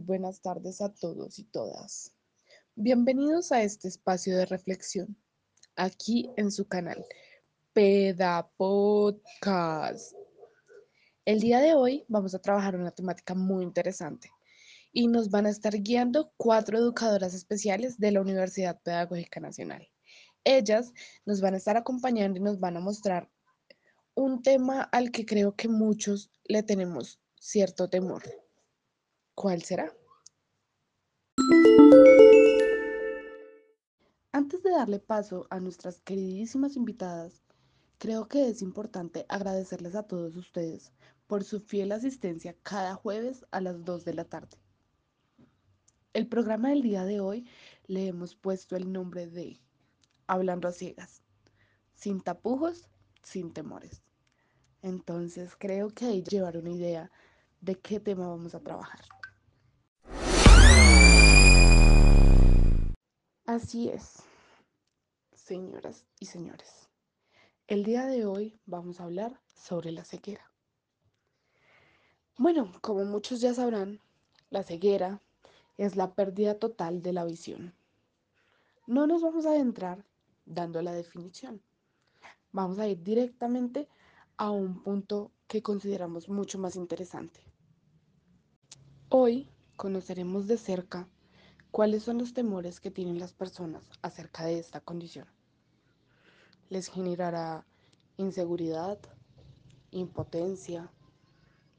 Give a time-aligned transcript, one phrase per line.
[0.00, 2.14] buenas tardes a todos y todas.
[2.74, 5.16] Bienvenidos a este espacio de reflexión,
[5.76, 7.04] aquí en su canal
[7.72, 10.14] Peda Podcast.
[11.24, 14.30] El día de hoy vamos a trabajar una temática muy interesante
[14.92, 19.86] y nos van a estar guiando cuatro educadoras especiales de la Universidad Pedagógica Nacional.
[20.44, 20.92] Ellas
[21.26, 23.30] nos van a estar acompañando y nos van a mostrar
[24.14, 28.22] un tema al que creo que muchos le tenemos cierto temor.
[29.34, 29.94] ¿Cuál será?
[34.32, 37.42] Antes de darle paso a nuestras queridísimas invitadas,
[37.98, 40.92] creo que es importante agradecerles a todos ustedes
[41.26, 44.56] por su fiel asistencia cada jueves a las 2 de la tarde.
[46.12, 47.48] El programa del día de hoy
[47.86, 49.60] le hemos puesto el nombre de
[50.26, 51.22] Hablando a ciegas,
[51.94, 52.88] sin tapujos,
[53.22, 54.02] sin temores.
[54.82, 57.10] Entonces creo que ahí llevar una idea
[57.60, 59.00] de qué tema vamos a trabajar.
[63.52, 64.22] Así es,
[65.34, 66.88] señoras y señores.
[67.66, 70.52] El día de hoy vamos a hablar sobre la ceguera.
[72.38, 73.98] Bueno, como muchos ya sabrán,
[74.50, 75.20] la ceguera
[75.78, 77.74] es la pérdida total de la visión.
[78.86, 80.04] No nos vamos a adentrar
[80.46, 81.60] dando la definición.
[82.52, 83.88] Vamos a ir directamente
[84.36, 87.40] a un punto que consideramos mucho más interesante.
[89.08, 91.08] Hoy conoceremos de cerca
[91.70, 95.26] cuáles son los temores que tienen las personas acerca de esta condición.
[96.68, 97.66] Les generará
[98.16, 98.98] inseguridad,
[99.90, 100.90] impotencia,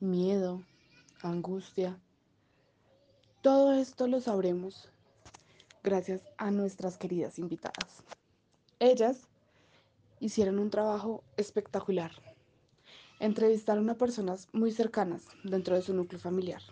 [0.00, 0.62] miedo,
[1.22, 1.98] angustia.
[3.42, 4.88] Todo esto lo sabremos
[5.82, 8.02] gracias a nuestras queridas invitadas.
[8.78, 9.28] Ellas
[10.20, 12.12] hicieron un trabajo espectacular.
[13.18, 16.62] Entrevistaron a personas muy cercanas dentro de su núcleo familiar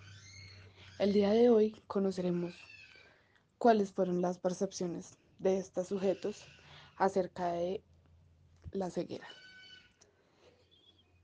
[0.99, 2.55] el día de hoy conoceremos
[3.59, 6.45] cuáles fueron las percepciones de estos sujetos
[6.97, 7.83] acerca de
[8.73, 9.27] la ceguera.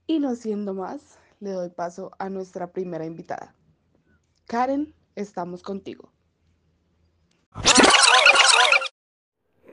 [0.07, 3.55] Y no siendo más, le doy paso a nuestra primera invitada.
[4.45, 6.11] Karen, estamos contigo.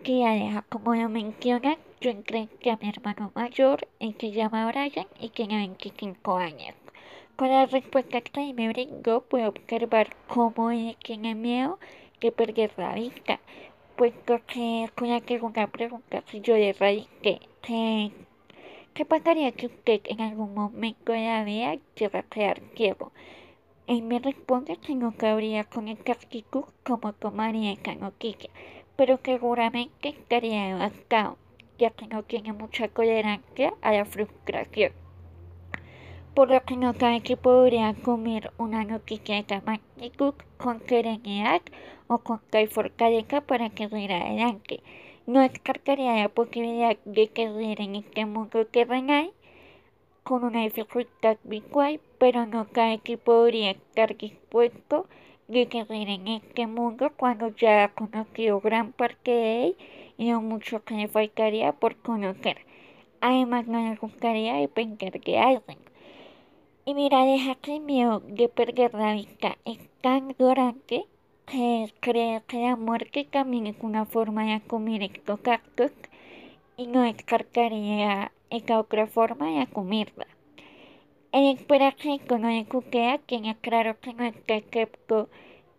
[0.04, 5.06] Que Aleja, como lo menciona, yo entré a mi hermano mayor, el que llama Brian
[5.20, 6.74] y tiene 25 años.
[7.36, 11.78] Con la respuesta que me brindó, puedo observar cómo ella tiene miedo
[12.32, 13.40] perder la vista,
[13.96, 18.10] puesto que con la segunda pregunta, si yo le radiqué, ¿qué,
[18.94, 23.12] ¿qué pasaría si usted en algún momento de la vida llega a quedar ciego?
[23.86, 28.50] Él me responde que no cabría con esta actitud como tomaría esa noticia,
[28.96, 31.38] pero seguramente estaría devastado,
[31.78, 34.92] ya que no tiene mucha tolerancia a la frustración
[36.34, 41.62] por lo que no cabe que podría comer una noticia de magnitud con serenidad
[42.06, 44.82] o con tal fortaleza para que adelante.
[45.26, 49.32] No descartaría la posibilidad de que en este mundo terrenal
[50.22, 55.06] con una dificultad visual, pero no cabe que podría estar dispuesto
[55.48, 59.76] de que en este mundo cuando ya ha conocido gran parte de él
[60.18, 62.58] y no mucho que le faltaría por conocer.
[63.20, 65.87] Además, no le gustaría depender de alguien.
[66.88, 71.04] Y mira, deja que el miedo de perder la vista es tan grande
[71.44, 75.92] que cree que la muerte también es una forma de comer estos actos
[76.78, 80.26] y no descartaría esta otra forma de comerla.
[81.30, 85.28] El esperacito no le cuquea, tiene claro que no está excepto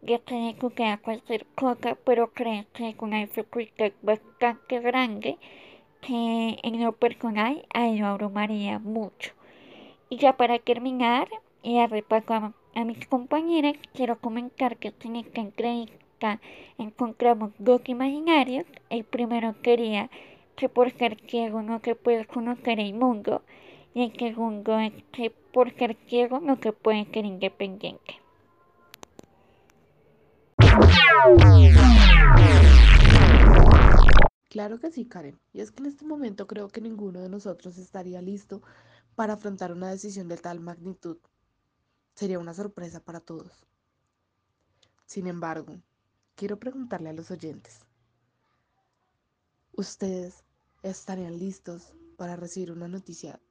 [0.03, 5.39] de que le cuquea cualquier cosa, pero cree que es una dificultad bastante grande
[6.01, 9.38] que en lo personal a lo abrumaría mucho.
[10.09, 11.27] Y ya para terminar,
[11.61, 16.41] y a repaso a, mis compañeras, quiero comentar que en esta entrevista
[16.79, 18.65] encontramos dos imaginarios.
[18.89, 20.09] El primero quería
[20.55, 23.43] que por ser ciego no se puede conocer el mundo.
[23.93, 28.19] Y el segundo es que por ser ciego no se puede ser independiente.
[34.49, 35.39] Claro que sí, Karen.
[35.53, 38.61] Y es que en este momento creo que ninguno de nosotros estaría listo
[39.19, 41.17] para afrontar una decisión de tal magnitud.
[42.15, 43.51] Sería una sorpresa para todos.
[45.05, 45.81] Sin embargo,
[46.35, 47.81] quiero preguntarle a los oyentes,
[49.73, 50.45] ¿ustedes
[50.83, 53.41] estarían listos para recibir una noticia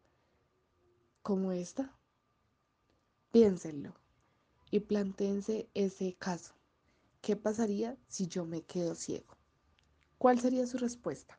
[1.20, 1.94] como esta?
[3.30, 3.92] Piénsenlo
[4.70, 6.54] y planteense ese caso.
[7.20, 9.36] ¿Qué pasaría si yo me quedo ciego?
[10.16, 11.38] ¿Cuál sería su respuesta?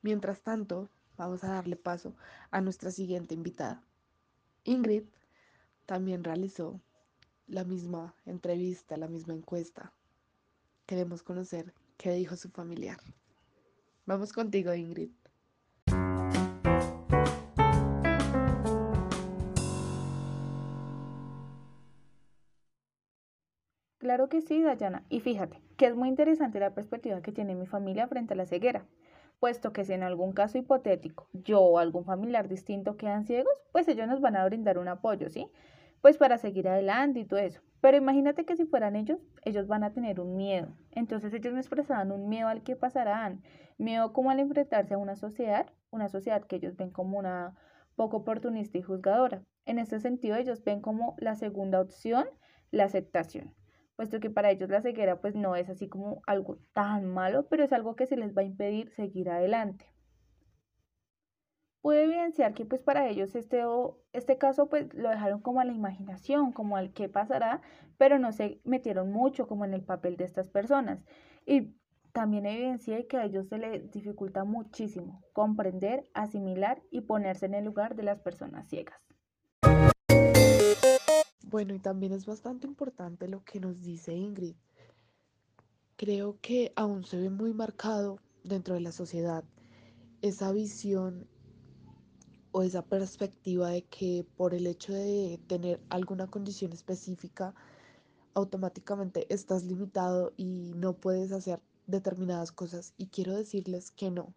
[0.00, 2.14] Mientras tanto, vamos a darle paso
[2.50, 3.82] a nuestra siguiente invitada.
[4.64, 5.04] Ingrid
[5.86, 6.80] también realizó
[7.46, 9.92] la misma entrevista, la misma encuesta.
[10.86, 12.98] Queremos conocer qué dijo su familiar.
[14.04, 15.10] Vamos contigo, Ingrid.
[23.98, 25.04] Claro que sí, Dayana.
[25.08, 28.46] Y fíjate, que es muy interesante la perspectiva que tiene mi familia frente a la
[28.46, 28.86] ceguera,
[29.40, 33.88] puesto que si en algún caso hipotético yo o algún familiar distinto quedan ciegos, pues
[33.88, 35.50] ellos nos van a brindar un apoyo, ¿sí?
[36.00, 37.60] Pues para seguir adelante y todo eso.
[37.80, 40.76] Pero imagínate que si fueran ellos, ellos van a tener un miedo.
[40.92, 43.42] Entonces ellos me expresaban un miedo al que pasarán,
[43.78, 47.54] miedo como al enfrentarse a una sociedad, una sociedad que ellos ven como una
[47.94, 49.42] poco oportunista y juzgadora.
[49.64, 52.26] En ese sentido, ellos ven como la segunda opción
[52.70, 53.54] la aceptación
[53.96, 57.64] puesto que para ellos la ceguera pues no es así como algo tan malo, pero
[57.64, 59.86] es algo que se les va a impedir seguir adelante.
[61.80, 63.62] Pude evidenciar que pues para ellos este,
[64.12, 67.62] este caso pues lo dejaron como a la imaginación, como al qué pasará,
[67.96, 71.04] pero no se metieron mucho como en el papel de estas personas.
[71.46, 71.74] Y
[72.12, 77.64] también evidencié que a ellos se les dificulta muchísimo comprender, asimilar y ponerse en el
[77.64, 79.15] lugar de las personas ciegas.
[81.48, 84.56] Bueno, y también es bastante importante lo que nos dice Ingrid.
[85.96, 89.44] Creo que aún se ve muy marcado dentro de la sociedad
[90.22, 91.28] esa visión
[92.50, 97.54] o esa perspectiva de que por el hecho de tener alguna condición específica,
[98.34, 102.92] automáticamente estás limitado y no puedes hacer determinadas cosas.
[102.96, 104.34] Y quiero decirles que no.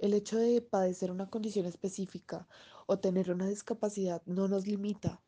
[0.00, 2.48] El hecho de padecer una condición específica
[2.86, 5.22] o tener una discapacidad no nos limita,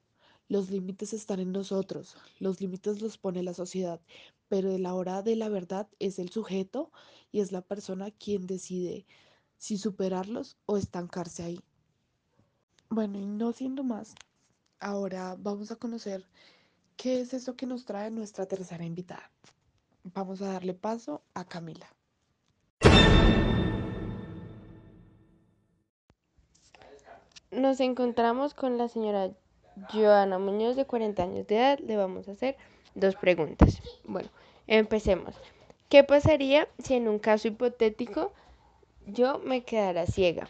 [0.51, 4.01] los límites están en nosotros, los límites los pone la sociedad,
[4.49, 6.91] pero de la hora de la verdad es el sujeto
[7.31, 9.07] y es la persona quien decide
[9.59, 11.61] si superarlos o estancarse ahí.
[12.89, 14.17] Bueno, y no siendo más,
[14.81, 16.27] ahora vamos a conocer
[16.97, 19.31] qué es eso que nos trae nuestra tercera invitada.
[20.03, 21.87] Vamos a darle paso a Camila.
[27.53, 29.31] Nos encontramos con la señora
[29.93, 32.57] Joana Muñoz, de 40 años de edad, le vamos a hacer
[32.95, 33.81] dos preguntas.
[34.05, 34.29] Bueno,
[34.67, 35.35] empecemos.
[35.89, 38.33] ¿Qué pasaría si en un caso hipotético
[39.07, 40.49] yo me quedara ciega?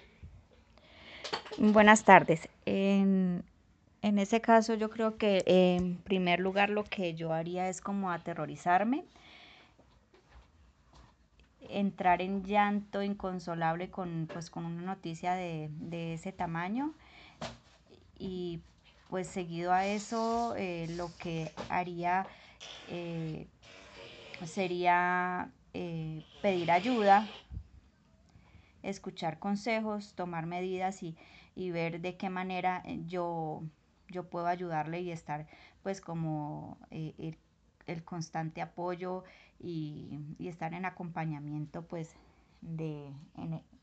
[1.59, 2.49] Buenas tardes.
[2.67, 3.45] En,
[4.03, 8.11] en ese caso yo creo que en primer lugar lo que yo haría es como
[8.11, 9.05] aterrorizarme,
[11.69, 16.93] entrar en llanto inconsolable con, pues, con una noticia de, de ese tamaño
[18.19, 18.61] y
[19.11, 22.27] pues seguido a eso eh, lo que haría
[22.89, 23.49] eh,
[24.47, 27.29] sería eh, pedir ayuda,
[28.85, 31.17] escuchar consejos, tomar medidas y,
[31.73, 33.63] ver de qué manera yo,
[34.09, 35.47] yo puedo ayudarle y estar
[35.83, 37.37] pues como el,
[38.05, 39.25] constante apoyo
[39.59, 42.15] y, estar en acompañamiento pues
[42.63, 43.13] de,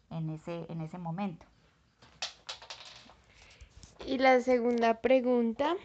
[0.10, 1.46] en, ese, en ese momento.
[4.08, 5.76] Y la segunda pregunta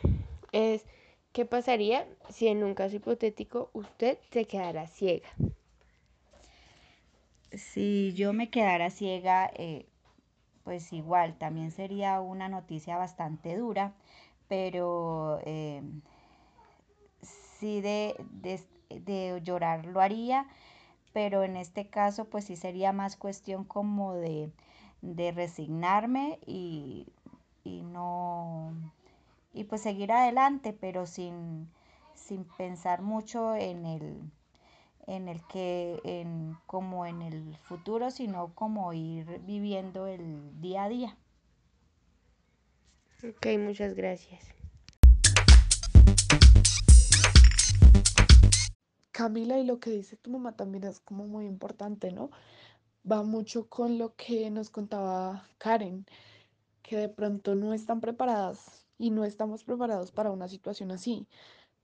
[0.53, 0.87] es,
[1.33, 5.29] ¿qué pasaría si en un caso hipotético usted se quedara ciega?
[7.51, 9.87] Si yo me quedara ciega, eh,
[10.63, 13.93] pues igual, también sería una noticia bastante dura,
[14.47, 15.83] pero eh,
[17.59, 18.15] sí de,
[18.89, 20.47] de, llorar lo haría,
[21.13, 24.53] pero en este caso pues sí sería más cuestión como de,
[25.01, 27.09] de resignarme y
[29.63, 31.69] y pues seguir adelante, pero sin,
[32.15, 34.21] sin pensar mucho en el
[35.07, 40.89] en el que en como en el futuro, sino como ir viviendo el día a
[40.89, 41.17] día.
[43.25, 44.45] Ok, muchas gracias.
[49.13, 52.31] Camila, y lo que dice tu mamá también es como muy importante, ¿no?
[53.09, 56.05] Va mucho con lo que nos contaba Karen
[56.83, 61.27] que de pronto no están preparadas y no estamos preparados para una situación así.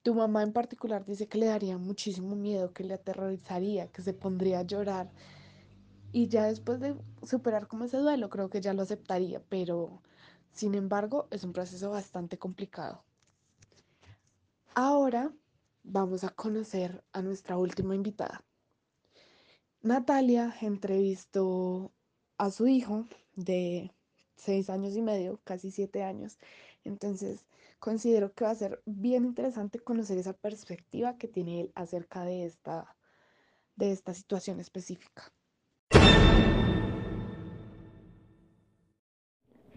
[0.03, 4.15] Tu mamá en particular dice que le daría muchísimo miedo, que le aterrorizaría, que se
[4.15, 5.11] pondría a llorar.
[6.13, 10.03] Y ya después de superar como ese duelo, creo que ya lo aceptaría, pero
[10.53, 13.05] sin embargo es un proceso bastante complicado.
[14.75, 15.33] Ahora
[15.83, 18.45] vamos a conocer a nuestra última invitada.
[19.83, 21.93] Natalia entrevistó
[22.37, 23.93] a su hijo de
[24.37, 26.39] seis años y medio, casi siete años.
[26.85, 27.47] Entonces,
[27.79, 32.47] considero que va a ser bien interesante conocer esa perspectiva que tiene él acerca de
[32.47, 32.97] esta,
[33.77, 35.33] de esta situación específica.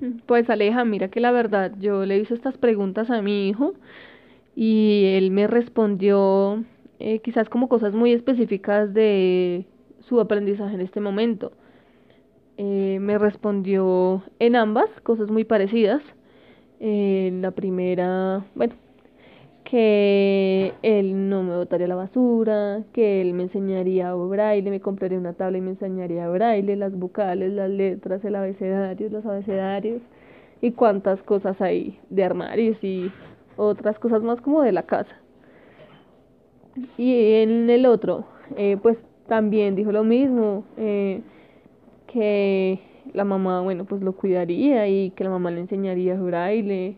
[0.25, 3.74] Pues Aleja, mira que la verdad, yo le hice estas preguntas a mi hijo
[4.55, 6.63] y él me respondió
[7.00, 9.65] eh, quizás como cosas muy específicas de
[10.01, 11.51] su aprendizaje en este momento.
[12.58, 16.01] Eh, me respondió en ambas cosas muy parecidas.
[16.83, 18.73] Eh, la primera, bueno,
[19.65, 25.33] que él no me botaría la basura, que él me enseñaría braille, me compraría una
[25.33, 30.01] tabla y me enseñaría braille, las vocales, las letras, el abecedario, los abecedarios
[30.59, 33.11] y cuántas cosas hay de armarios y
[33.57, 35.15] otras cosas más como de la casa.
[36.97, 38.25] Y en el otro,
[38.57, 38.97] eh, pues
[39.27, 41.21] también dijo lo mismo, eh,
[42.07, 42.79] que
[43.13, 46.98] la mamá, bueno, pues lo cuidaría y que la mamá le enseñaría braille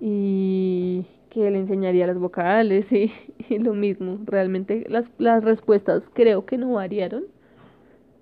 [0.00, 3.10] y que le enseñaría las vocales y,
[3.58, 4.18] lo mismo.
[4.24, 7.24] Realmente las, las respuestas creo que no variaron.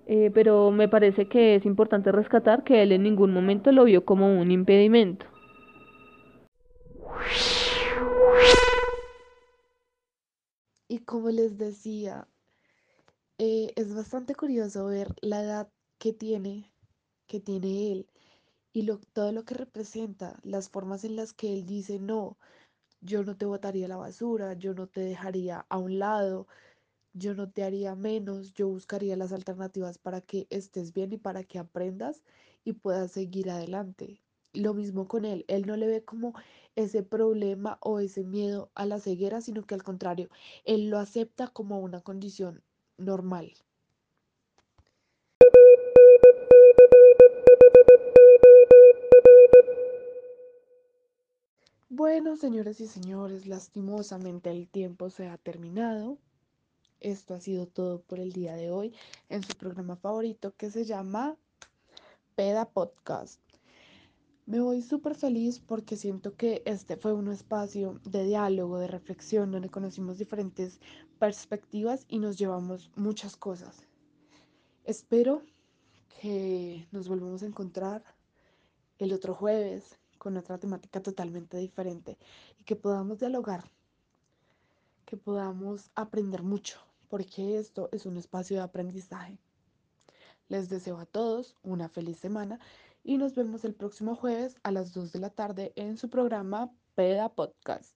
[0.09, 4.05] Eh, pero me parece que es importante rescatar que él en ningún momento lo vio
[4.05, 5.27] como un impedimento.
[10.89, 12.29] Y como les decía,
[13.39, 16.71] eh, es bastante curioso ver la edad que tiene,
[17.27, 18.09] que tiene él
[18.73, 22.37] y todo lo que representa, las formas en las que él dice, no,
[23.01, 26.47] yo no te botaría la basura, yo no te dejaría a un lado,
[27.15, 31.45] yo no te haría menos, yo buscaría las alternativas para que estés bien y para
[31.45, 32.23] que aprendas
[32.65, 34.23] y puedas seguir adelante.
[34.53, 36.35] Lo mismo con él, él no le ve como
[36.75, 40.29] ese problema o ese miedo a la ceguera, sino que al contrario,
[40.65, 42.63] él lo acepta como una condición
[42.99, 43.55] normal.
[51.89, 56.19] Bueno, señores y señores, lastimosamente el tiempo se ha terminado.
[56.99, 58.93] Esto ha sido todo por el día de hoy
[59.29, 61.37] en su programa favorito que se llama
[62.35, 63.41] Peda Podcast.
[64.47, 69.53] Me voy súper feliz porque siento que este fue un espacio de diálogo, de reflexión,
[69.53, 70.81] donde conocimos diferentes
[71.21, 73.87] perspectivas y nos llevamos muchas cosas.
[74.83, 75.41] Espero
[76.21, 78.03] que nos volvamos a encontrar
[78.99, 82.19] el otro jueves con otra temática totalmente diferente
[82.59, 83.65] y que podamos dialogar,
[85.05, 89.39] que podamos aprender mucho, porque esto es un espacio de aprendizaje.
[90.49, 92.61] Les deseo a todos una feliz semana
[93.03, 96.73] y nos vemos el próximo jueves a las 2 de la tarde en su programa
[96.95, 97.95] Peda Podcast.